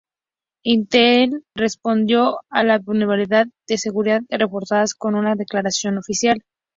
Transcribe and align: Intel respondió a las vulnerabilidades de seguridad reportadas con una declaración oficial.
Intel 0.65 1.43
respondió 1.53 2.39
a 2.49 2.63
las 2.63 2.83
vulnerabilidades 2.83 3.53
de 3.67 3.77
seguridad 3.77 4.21
reportadas 4.31 4.95
con 4.95 5.13
una 5.13 5.35
declaración 5.35 5.99
oficial. 5.99 6.43